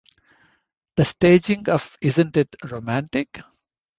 The 0.95 1.05
staging 1.05 1.69
of 1.69 1.95
Isn't 2.01 2.35
It 2.35 2.55
Romantic? 2.71 3.39